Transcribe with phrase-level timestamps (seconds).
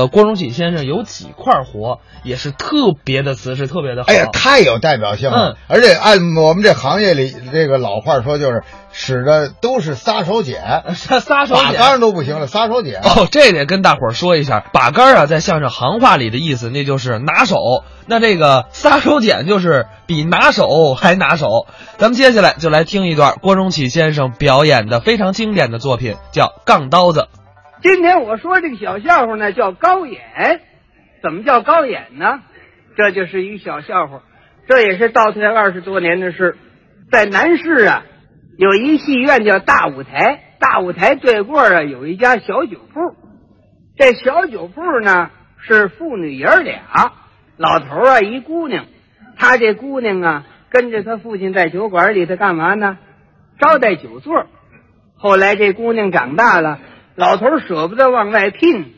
[0.00, 4.06] 呃，郭荣启先生有几块活也是特别的瓷实，特别的好。
[4.10, 5.50] 哎呀，太有代表性了！
[5.50, 10.56] 嗯而且按我们这行业里这个老话说，就是使的都是撒手锏，
[10.94, 12.96] 撒撒手锏把杆儿都不行了，撒手锏。
[13.02, 17.56] 哦，这得跟大伙儿说一下，把杆儿啊，在相声行话里的意思，那就是拿手。
[18.06, 21.66] 那这个撒手锏就是比拿手还拿手。
[21.98, 27.20] 咱们接下来就来听一段郭荣启先生表演的非常经典的作品，叫《杠刀子》。
[27.82, 30.60] 今天我说这个小笑话呢，叫高演。
[31.22, 32.40] 怎么叫高演呢？
[32.96, 34.22] 这就是一个小笑话，
[34.68, 36.58] 这也是倒退二十多年的事。
[37.10, 38.04] 在南市啊，
[38.58, 43.00] 有一戏院叫大舞台，大舞台对过啊有一家小酒铺。
[43.96, 47.12] 这小酒铺呢是父女爷俩，
[47.56, 48.84] 老头啊一姑娘，
[49.38, 52.98] 他这姑娘啊跟着他父亲在酒馆里头干嘛呢？
[53.58, 54.46] 招待酒座。
[55.16, 56.78] 后来这姑娘长大了。
[57.20, 58.94] 老头舍不得往外聘，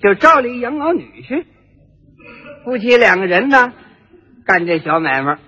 [0.00, 1.44] 就招了一养老女婿。
[2.64, 3.72] 夫妻两个人呢，
[4.44, 5.38] 干这小买卖。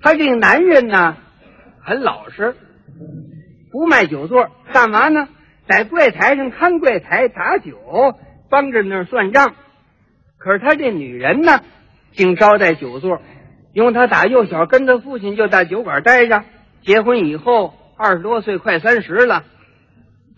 [0.00, 1.18] 他这个男人呢，
[1.84, 2.56] 很老实，
[3.70, 5.28] 不卖酒座，干嘛呢？
[5.68, 7.76] 在柜台上看柜台打酒，
[8.48, 9.54] 帮着那儿算账。
[10.38, 11.60] 可是他这女人呢，
[12.12, 13.20] 净招待酒座，
[13.74, 16.42] 因为他打幼小跟他父亲就在酒馆待着。
[16.80, 19.44] 结婚以后二十多岁，快三十了。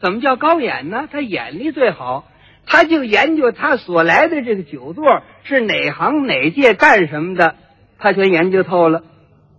[0.00, 1.08] 怎么叫高眼呢？
[1.10, 2.28] 他眼力最好，
[2.66, 7.56] 他就研究他所来的这个酒座是哪行哪界干什么的，
[7.98, 9.02] 他全研究透了。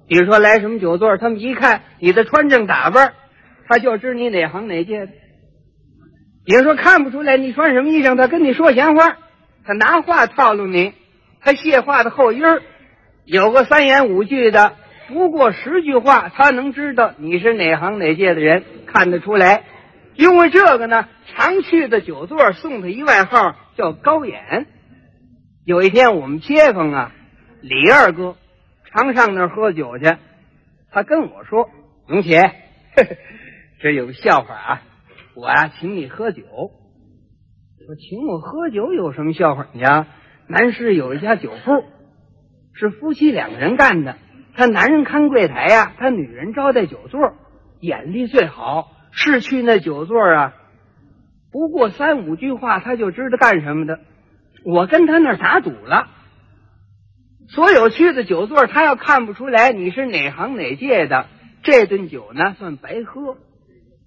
[0.08, 3.14] 比如说来什么酒座，他们一看你的穿正打扮，
[3.68, 5.12] 他就知你哪行哪界的。
[6.46, 9.18] 比如说看不出来你穿什么衣裳，他跟你说闲话，
[9.66, 10.94] 他拿话套路你，
[11.42, 12.42] 他谢话的后音
[13.26, 14.74] 有个三言五句的，
[15.10, 19.64] 不过十句话，他能知道你是哪行哪界的人，看得出来。
[20.20, 24.68] 因为这个呢，常去的酒座送他一外号叫高眼。
[25.64, 27.12] 有一天我们街坊啊，
[27.62, 28.36] 李二哥
[28.92, 30.18] 常上那儿喝酒去，
[30.92, 31.70] 他跟我说
[32.06, 32.52] ：“龙姐，呵
[33.02, 33.16] 呵
[33.80, 34.82] 这有个笑话啊，
[35.36, 36.44] 我呀、请你喝酒。
[36.44, 39.68] 我请我喝酒有什么笑话？
[39.72, 40.06] 你呀，
[40.50, 41.82] 南市有一家酒铺，
[42.74, 44.18] 是夫妻两个人干的。
[44.54, 47.22] 他男人看柜台呀、他女人招待酒座，
[47.80, 48.92] 眼力最好。
[49.12, 50.54] 是去那酒座啊，
[51.52, 54.00] 不过三五句话他就知道干什么的。
[54.64, 56.08] 我跟他那儿打赌了，
[57.48, 61.28] 所有去的酒座，他要看不出来你是哪行哪界的，
[61.64, 63.38] 这顿酒呢算白喝。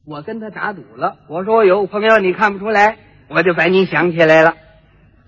[0.06, 2.98] 我跟他打赌了，我说我有朋友你看不出来，
[3.28, 4.56] 我就把你想起来了。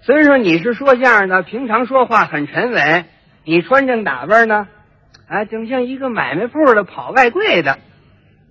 [0.02, 3.06] 虽然说你是说相声的，平常说话很沉稳，
[3.44, 4.68] 你穿正打扮呢，
[5.26, 7.78] 啊，整像一个买卖铺的跑外柜的。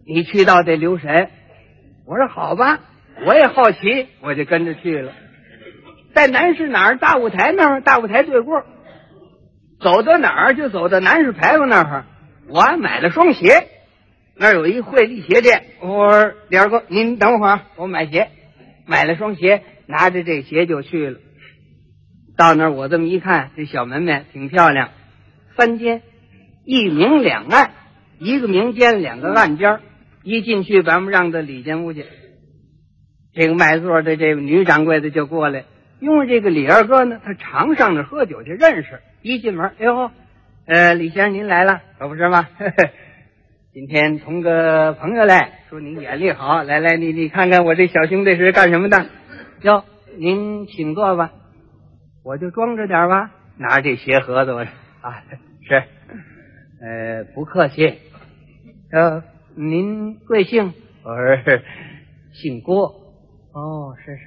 [0.06, 1.30] 你去到得留神。
[2.06, 2.80] 我说好吧，
[3.26, 5.14] 我也好奇，我就跟着去了。
[6.14, 8.64] 在南市哪儿大舞台那儿，大舞台对过，
[9.80, 12.06] 走到哪儿就走到南市牌坊那儿。
[12.50, 13.68] 我买了双鞋，
[14.36, 15.64] 那儿有一惠利鞋店。
[15.80, 18.30] 我说李二哥，您等会儿，我买鞋，
[18.86, 21.20] 买了双鞋，拿着这鞋就去了。
[22.36, 24.90] 到那儿我这么一看，这小门面挺漂亮，
[25.56, 26.02] 三间，
[26.66, 27.72] 一明两暗，
[28.20, 29.80] 一个明间，两个暗间。
[30.24, 32.06] 一进去，把我们让到里间屋去。
[33.34, 35.66] 这个卖座的这个女掌柜的就过来，
[36.00, 39.02] 因为这个李二哥呢，他常上那喝酒去认识。
[39.22, 40.12] 一进门，哎呦，
[40.66, 42.48] 呃，李先生您来了，可不是吗？
[43.74, 49.06] 今天同个朋友来说您眼力好，来来，你你看看我这小兄弟是干什么的？
[49.62, 49.84] 哟，
[50.18, 51.32] 您请坐吧，
[52.24, 55.24] 我就装着点吧，拿着这鞋盒子，我啊
[55.68, 55.84] 是，
[56.82, 57.98] 呃，不客气，
[58.92, 59.33] 呃。
[59.56, 60.74] 您贵姓？
[61.04, 61.60] 我说
[62.34, 62.88] 姓郭。
[63.54, 64.24] 哦，是是。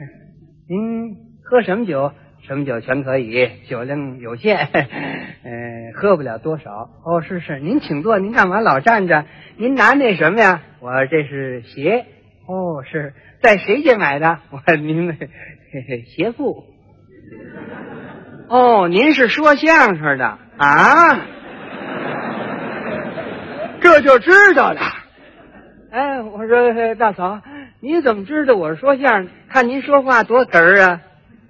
[0.69, 2.12] 您喝什么酒？
[2.47, 6.91] 什么酒全可以，酒量有限， 呃，喝不了多少。
[7.04, 7.59] 哦，是是。
[7.59, 9.25] 您请坐，您干嘛老站着？
[9.56, 10.62] 您拿那什么呀？
[10.81, 12.06] 我这是鞋。
[12.47, 14.38] 哦，是在谁家买的？
[14.53, 15.28] 我说您嘿
[15.88, 16.65] 嘿鞋铺。
[18.48, 21.18] 哦，您是说相声的啊？
[23.80, 24.80] 这就知道了。
[25.97, 27.41] 哎，我说大嫂，
[27.81, 29.28] 你怎么知道我说相声？
[29.48, 31.01] 看您说话多哏儿啊！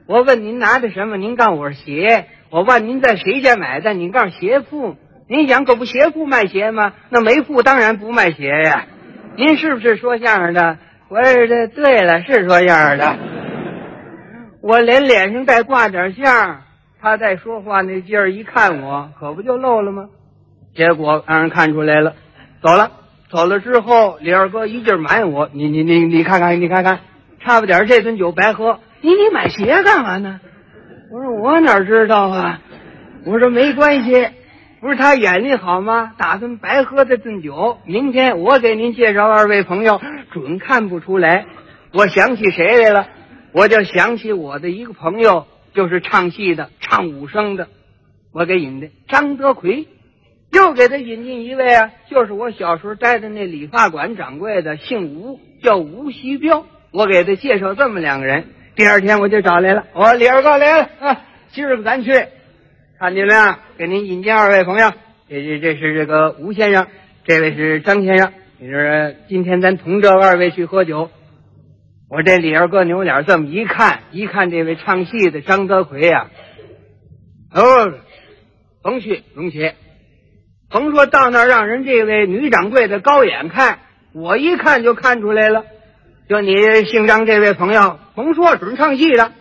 [0.07, 2.27] 我问您拿的什么，您告诉我是鞋。
[2.51, 4.95] 我问您在谁家买的，您告诉鞋铺。
[5.29, 6.93] 您想可不鞋铺卖鞋吗？
[7.11, 8.87] 那没铺当然不卖鞋呀。
[9.37, 10.79] 您是不是说相声的？
[11.09, 13.17] 我说这对了，是说相声的。
[14.63, 16.63] 我连脸上带挂点相，
[17.01, 20.09] 他在说话那劲儿一看我，可不就漏了吗？
[20.73, 22.15] 结果让人看出来了，
[22.63, 22.93] 走了。
[23.37, 27.01] 走了之后，李二哥一劲埋怨我：“你你你你看看，你看看，
[27.39, 30.41] 差不点这顿酒白喝，你你买鞋干嘛呢？
[31.13, 32.63] 我说我哪知道啊？
[33.27, 34.27] 我说没关系，
[34.81, 36.15] 不是他眼力好吗？
[36.17, 40.01] 打算白喝这顿酒，明天我给您介绍二位朋友，
[40.33, 41.45] 准看不出来。
[41.93, 43.07] 我想起谁来了？
[43.53, 47.69] 我就想起我的一个朋友，就是唱戏的，唱武生的，
[48.33, 49.89] 我给引的张德奎。
[50.57, 56.65] 又给他引进一位啊，就是我小时候待的那理发馆掌柜的，姓吴，叫吴锡彪。
[56.93, 58.47] 我给他介绍这么两个人。
[58.75, 61.21] 第二天我就找来了，我李二哥来了啊，
[61.51, 62.11] 今儿个咱去
[62.99, 64.91] 看见了，给您引进二位朋友。
[65.29, 66.87] 这这这是这个吴先生，
[67.25, 68.33] 这位是张先生。
[68.59, 71.11] 你说今天咱同这二位去喝酒。
[72.09, 76.31] 我这李二哥扭脸这么一看，一看这位唱戏的张德奎呀、
[77.53, 77.93] 哦，
[78.83, 79.75] 甭去，甭去。
[80.71, 83.79] 甭说到那儿让人这位女掌柜的高眼看，
[84.13, 85.65] 我一看就看出来了。
[86.29, 89.33] 就你姓张这位朋友，甭说准唱戏的，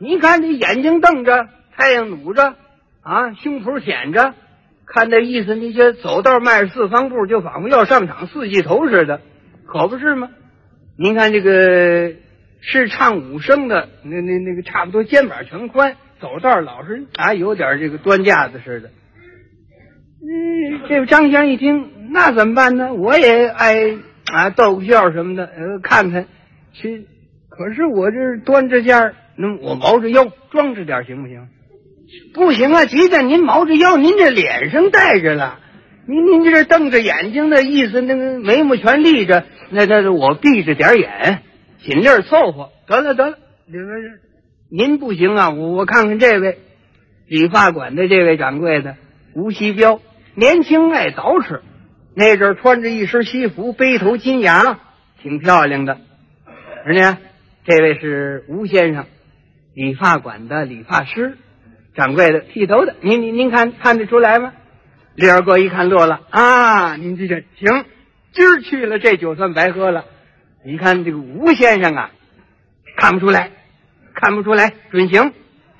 [0.00, 1.46] 你看这眼睛瞪着，
[1.76, 2.56] 太阳努着，
[3.02, 4.34] 啊，胸脯显着，
[4.84, 9.20] 看那意思，你这走道迈着四方步，就仿佛要上场四季头似的，
[9.64, 10.28] 可不是吗？
[10.98, 12.14] 您看这个
[12.60, 18.90] 是唱武生的，那那那个差不多肩膀全宽，走道老是啊有点这个端架子似的。
[20.24, 22.94] 嗯，这张先生一听，那怎么办呢？
[22.94, 23.74] 我也爱
[24.32, 26.26] 啊逗个笑什么的，呃，看看。
[26.72, 27.06] 去
[27.48, 31.48] 可是我这端着件，那我毛着腰装着点行不行？
[32.34, 32.84] 不行啊！
[32.84, 35.58] 即便您毛着腰，您这脸上带着了，
[36.06, 41.42] 您您这瞪着眼睛的意思，那个眉毛全立着，那那我闭着点眼，
[41.82, 42.70] 尽力凑合。
[42.86, 43.38] 得了得了，
[43.72, 43.86] 这个
[44.70, 45.50] 您不行啊！
[45.50, 46.58] 我我看看这位
[47.26, 48.94] 理发馆的这位掌柜的
[49.34, 50.00] 吴锡彪。
[50.34, 51.60] 年轻爱捯饬，
[52.14, 54.78] 那阵穿着一身西服，背头金牙，
[55.22, 55.98] 挺漂亮的。
[56.86, 57.18] 而呢，
[57.64, 59.04] 这位是吴先生，
[59.74, 61.36] 理发馆的理发师，
[61.94, 62.94] 掌柜的剃头的。
[63.02, 64.54] 您您您看看得出来吗？
[65.14, 66.96] 李二哥一看乐了啊！
[66.96, 67.84] 您这这行，
[68.32, 70.06] 今儿去了这酒算白喝了。
[70.64, 72.10] 你看这个吴先生啊，
[72.96, 73.50] 看不出来，
[74.14, 75.34] 看不出来，准行。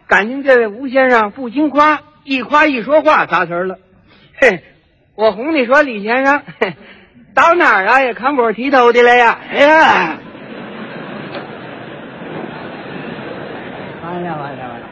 [0.07, 3.79] 感情这位吴先生不经夸，一夸一说话砸词儿了。
[4.43, 4.61] 嘿，
[5.15, 6.75] 我哄你说，李先生嘿
[7.33, 9.39] 到哪儿啊也看不出剃头的了呀！
[9.49, 10.19] 哎呀，
[14.03, 14.87] 完了完了完了！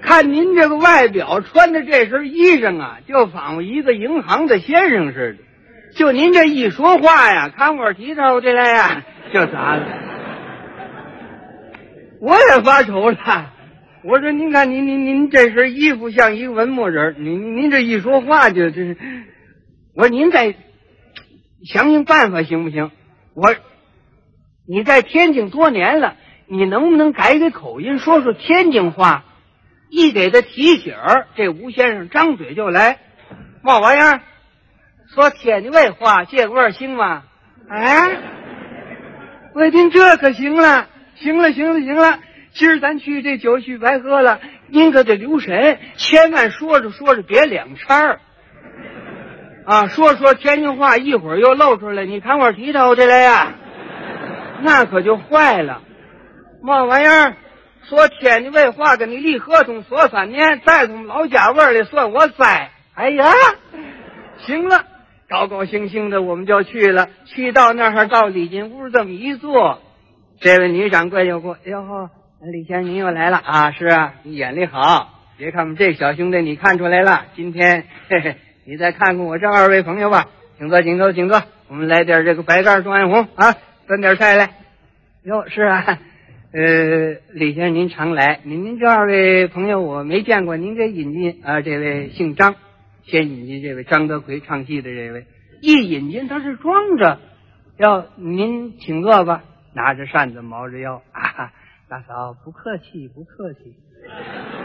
[0.00, 5.42] 看您这个外表，穿的这身衣裳啊，就仿佛一个银行的先生似的。
[5.94, 9.02] 就您这一说话呀，看我剃头的了呀，
[9.34, 9.82] 就砸了。
[12.18, 13.52] 我也发愁了。
[14.06, 18.96] 我说：“您看，您您您这身衣服像一个文墨人，您您这一说话就这是。”
[19.96, 20.54] 我说：“您再
[21.64, 22.92] 想想办法行不行？”
[23.34, 23.54] 我，
[24.68, 26.16] 你在天津多年了，
[26.46, 29.24] 你能不能改改口音，说说天津话？
[29.90, 30.94] 一给他提醒，
[31.34, 32.98] 这吴先生张嘴就来，
[33.62, 34.20] 嘛玩意儿？
[35.14, 37.24] 说天津卫话，借个味儿行吗？
[37.68, 38.20] 哎，
[39.54, 42.20] 我一听这可行了，行了，行了，行了。
[42.56, 48.20] 今儿咱去这酒去白喝了，您可得留神，千万说着说着别两掺儿
[49.66, 49.88] 啊！
[49.88, 53.52] 说说天津话，一会儿又露出来，你看我提头的来呀，
[54.62, 55.82] 那可就坏了。
[56.62, 57.36] 嘛玩意儿？
[57.88, 62.70] 说天津卫话跟你立合同说三年，再从老家味儿里算我栽。
[62.94, 63.30] 哎呀，
[64.38, 64.82] 行了，
[65.28, 67.10] 高高兴兴的我们就去了。
[67.26, 69.82] 去到那儿，到礼金屋这么一坐，
[70.40, 72.10] 这位女掌柜就过，哎呦呵。
[72.42, 73.70] 李先生，您又来了啊！
[73.70, 77.24] 是啊，你眼力好，别看我们这小兄弟，你看出来了。
[77.34, 80.26] 今天，嘿嘿，你再看看我这二位朋友吧，
[80.58, 81.42] 请坐，请坐，请坐。
[81.68, 83.54] 我们来点这个白干状元红啊，
[83.86, 84.50] 端点菜来。
[85.24, 85.98] 哟，是啊，
[86.52, 91.62] 呃，李先生您常来，您您这二位朋友我没见过，您给引进啊。
[91.62, 92.54] 这位姓张，
[93.04, 95.24] 先引进这位张德奎唱戏的这位，
[95.62, 97.18] 一引进他是装着，
[97.78, 99.42] 要您请坐吧，
[99.74, 101.50] 拿着扇子，猫着腰啊。
[101.88, 103.76] 大嫂，不客气，不客气。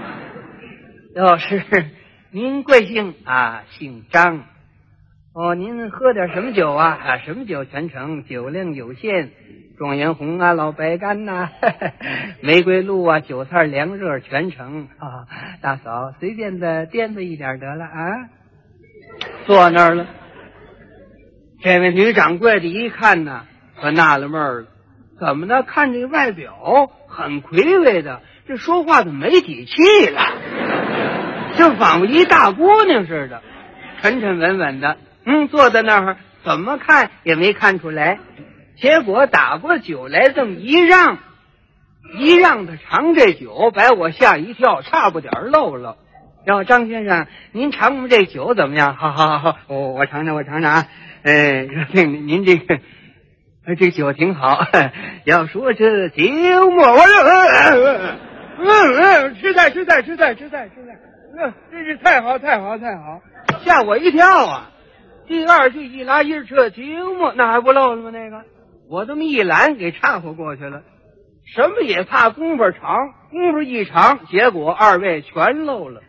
[1.14, 1.62] 要是
[2.32, 3.64] 您贵姓啊？
[3.70, 4.44] 姓张。
[5.34, 6.98] 哦，您喝点什么酒啊？
[7.00, 9.32] 啊，什么酒全成，酒量有限。
[9.78, 11.50] 状元红啊，老白干呐、
[12.42, 15.28] 玫瑰露啊，韭菜凉热全成啊。
[15.62, 18.30] 大嫂，随便的颠子一点得了啊。
[19.46, 20.08] 坐那儿了。
[21.62, 23.46] 这位女掌柜的一看呢，
[23.80, 24.68] 可纳了闷了。
[25.20, 25.62] 怎么呢？
[25.62, 30.22] 看这外表很魁伟的，这说话怎么没底气了？
[31.58, 33.42] 就仿佛一大姑娘似的，
[34.02, 34.98] 沉沉稳稳的。
[35.26, 38.20] 嗯，坐在那儿，怎么看也没看出来。
[38.78, 41.20] 结果打过酒来这么一让，
[42.18, 45.98] 一让他尝这酒，把我吓一跳，差不点漏了。
[46.48, 48.96] 要张先生，您尝尝这酒怎么样？
[48.96, 50.88] 好好好，我我尝尝，我尝尝啊。
[51.24, 52.80] 哎，您您这个。
[53.64, 54.60] 哎这酒挺好，
[55.24, 56.24] 要说这酒
[56.72, 57.78] 沫，我这，
[58.58, 60.98] 嗯嗯，吃菜吃菜吃菜吃菜吃菜，
[61.38, 63.22] 嗯，真是太好太好太好，
[63.64, 64.72] 吓我一跳啊！
[65.28, 66.82] 第二句一拉音这酒
[67.18, 68.10] 沫那还不漏了吗？
[68.10, 68.44] 那个，
[68.90, 70.82] 我这么一拦，给掺和过去了。
[71.54, 76.02] 什么也怕功夫长，功夫一长，结果二位全漏了。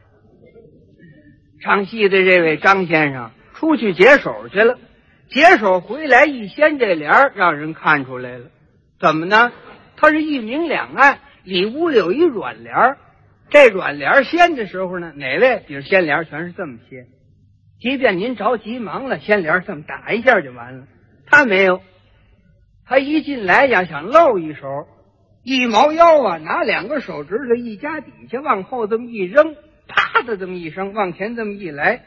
[1.62, 4.78] 唱戏的这位张先生出去解手去了。
[5.32, 8.46] 解手回来一掀这帘儿，让人看出来了。
[9.00, 9.50] 怎么呢？
[9.96, 12.98] 他是一明两暗，里屋有一软帘儿。
[13.48, 17.06] 这软帘儿掀的时候呢，哪位比如掀帘全是这么掀。
[17.80, 20.86] 即便您着急忙了，掀帘这么打一下就完了。
[21.26, 21.80] 他没有，
[22.86, 24.86] 他一进来呀，想露一手，
[25.42, 29.56] 一猫腰啊，拿两个手指头一夹底下，往后这么一扔，
[29.88, 32.02] 啪的这么一声，往前这么一来。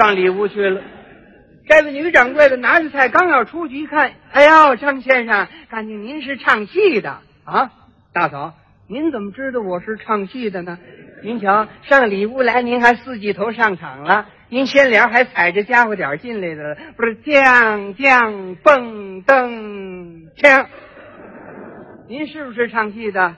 [0.00, 0.80] 上里屋去了，
[1.68, 7.70] 这位女掌柜的拿着菜刚要出去一看，哎呦，张先生，感情您是唱戏的啊？
[8.14, 8.54] 大嫂，
[8.88, 10.78] 您怎么知道我是唱戏的呢？
[11.22, 20.66] 您瞧，上里屋来，您还四季头上场了，您先帘还踩着家伙点进来的，不是将将蹦噔枪？
[22.08, 23.36] 您是不是唱戏的？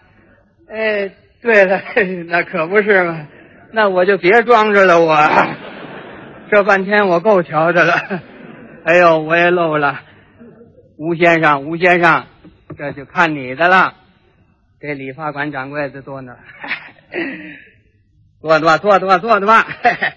[0.70, 1.10] 哎，
[1.42, 1.82] 对了，
[2.28, 3.26] 那可不是嘛，
[3.72, 5.16] 那我就别装着了，我。
[6.52, 7.94] 这半天我够瞧的了，
[8.84, 10.02] 哎呦，我也漏了。
[10.98, 12.26] 吴先生，吴先生，
[12.76, 13.94] 这就看你的了。
[14.78, 16.38] 这理发馆掌柜的坐那儿，
[18.42, 19.66] 坐的吧，坐，坐的吧。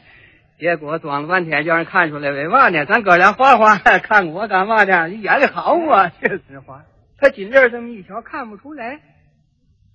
[0.60, 2.86] 结果装了半天，叫人看出来为嘛呢？
[2.86, 5.08] 咱哥俩花花看我干嘛呢？
[5.08, 6.84] 你演的好啊，这实话。
[7.18, 9.00] 他紧这这么一瞧，看不出来，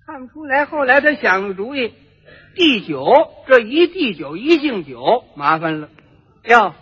[0.07, 0.65] 看不出来。
[0.65, 1.93] 后来他想个主意，
[2.55, 3.05] 递酒，
[3.45, 5.89] 这一递酒，一敬酒，麻烦了。
[6.43, 6.73] 哟，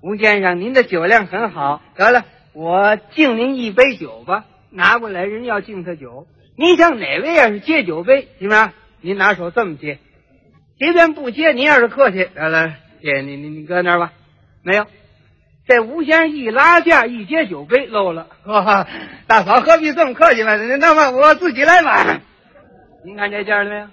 [0.00, 1.80] 吴先生，您的酒量很好。
[1.94, 4.44] 得了，我敬您一杯酒吧。
[4.70, 6.26] 拿过来，人要敬他酒。
[6.56, 8.72] 您想哪位要是接酒杯，行吗？
[9.00, 9.98] 您拿手这么接。
[10.76, 14.12] 即便不接，您要是客气，得了，接你你你搁那儿吧。
[14.62, 14.86] 没有，
[15.68, 18.26] 这吴先生一拉架，一接酒杯漏了。
[19.28, 20.56] 大嫂何必这么客气嘛？
[20.56, 22.20] 那么我自己来吧。
[23.04, 23.86] 您看这件了没有？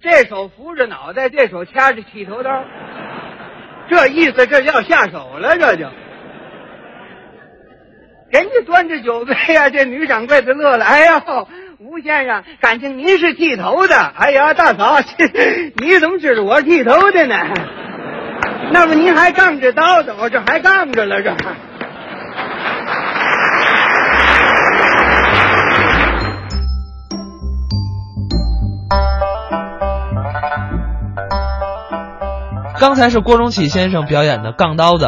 [0.00, 2.64] 这手扶着脑袋，这手掐着剃头刀。
[3.88, 5.86] 这意思，这要下手了，这就。
[8.30, 10.84] 人家端着酒杯呀，这女掌柜的乐了。
[10.84, 11.48] 哎呦，
[11.78, 13.96] 吴先生，感情您是剃头的？
[13.96, 14.98] 哎呀，大嫂，
[15.80, 17.36] 你怎么知道我剃头的呢？
[18.72, 21.36] 那么您还杠着刀子，我这还杠着了，这。
[32.84, 35.06] 刚才是郭荣启先生表演的《杠刀子》。